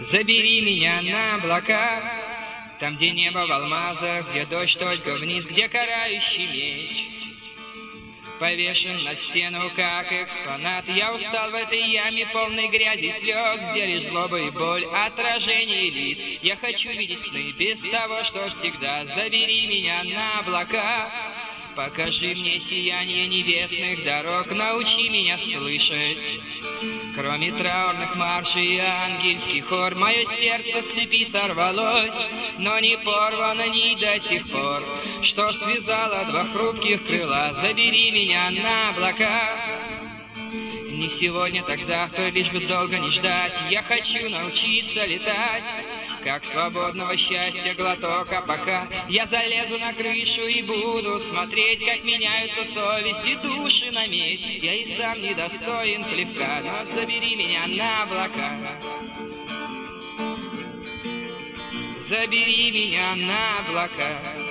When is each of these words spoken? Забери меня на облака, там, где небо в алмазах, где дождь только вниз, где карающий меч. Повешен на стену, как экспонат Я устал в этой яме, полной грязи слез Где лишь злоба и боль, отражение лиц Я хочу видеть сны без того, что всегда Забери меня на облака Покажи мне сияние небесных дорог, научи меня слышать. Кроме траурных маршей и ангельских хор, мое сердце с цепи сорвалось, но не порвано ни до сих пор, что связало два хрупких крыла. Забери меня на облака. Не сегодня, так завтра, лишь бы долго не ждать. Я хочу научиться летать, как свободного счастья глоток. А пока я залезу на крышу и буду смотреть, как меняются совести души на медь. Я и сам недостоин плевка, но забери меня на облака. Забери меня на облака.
Забери 0.00 0.62
меня 0.62 1.02
на 1.02 1.34
облака, 1.34 2.02
там, 2.78 2.96
где 2.96 3.10
небо 3.10 3.46
в 3.46 3.52
алмазах, 3.52 4.30
где 4.30 4.46
дождь 4.46 4.78
только 4.78 5.14
вниз, 5.16 5.46
где 5.46 5.68
карающий 5.68 6.46
меч. 6.46 7.04
Повешен 8.38 8.96
на 9.04 9.14
стену, 9.14 9.70
как 9.76 10.10
экспонат 10.10 10.88
Я 10.88 11.12
устал 11.12 11.50
в 11.50 11.54
этой 11.54 11.90
яме, 11.90 12.26
полной 12.28 12.68
грязи 12.68 13.10
слез 13.10 13.62
Где 13.70 13.84
лишь 13.84 14.04
злоба 14.04 14.40
и 14.40 14.48
боль, 14.48 14.86
отражение 14.86 15.90
лиц 15.90 16.22
Я 16.40 16.56
хочу 16.56 16.88
видеть 16.88 17.20
сны 17.20 17.52
без 17.58 17.82
того, 17.82 18.22
что 18.22 18.48
всегда 18.48 19.04
Забери 19.04 19.66
меня 19.66 20.02
на 20.04 20.38
облака 20.38 21.12
Покажи 21.76 22.34
мне 22.34 22.58
сияние 22.58 23.26
небесных 23.28 24.02
дорог, 24.04 24.50
научи 24.50 25.08
меня 25.08 25.38
слышать. 25.38 26.18
Кроме 27.14 27.52
траурных 27.52 28.16
маршей 28.16 28.66
и 28.66 28.78
ангельских 28.78 29.66
хор, 29.66 29.94
мое 29.94 30.24
сердце 30.24 30.82
с 30.82 30.86
цепи 30.86 31.24
сорвалось, 31.24 32.26
но 32.58 32.78
не 32.78 32.96
порвано 32.98 33.68
ни 33.68 34.00
до 34.00 34.18
сих 34.20 34.48
пор, 34.48 34.82
что 35.22 35.52
связало 35.52 36.24
два 36.26 36.44
хрупких 36.46 37.04
крыла. 37.04 37.52
Забери 37.60 38.10
меня 38.12 38.50
на 38.50 38.90
облака. 38.90 39.90
Не 40.90 41.08
сегодня, 41.08 41.62
так 41.62 41.80
завтра, 41.80 42.30
лишь 42.30 42.50
бы 42.50 42.60
долго 42.60 42.98
не 42.98 43.10
ждать. 43.10 43.60
Я 43.70 43.82
хочу 43.82 44.28
научиться 44.28 45.04
летать, 45.04 45.64
как 46.22 46.44
свободного 46.44 47.16
счастья 47.16 47.74
глоток. 47.74 48.32
А 48.32 48.42
пока 48.42 48.88
я 49.08 49.26
залезу 49.26 49.78
на 49.78 49.92
крышу 49.92 50.46
и 50.46 50.62
буду 50.62 51.18
смотреть, 51.18 51.84
как 51.84 52.04
меняются 52.04 52.64
совести 52.64 53.36
души 53.42 53.90
на 53.90 54.06
медь. 54.06 54.62
Я 54.62 54.74
и 54.74 54.84
сам 54.84 55.20
недостоин 55.20 56.04
плевка, 56.04 56.60
но 56.62 56.84
забери 56.84 57.36
меня 57.36 57.66
на 57.66 58.02
облака. 58.02 58.80
Забери 62.08 62.72
меня 62.72 63.14
на 63.16 63.58
облака. 63.60 64.49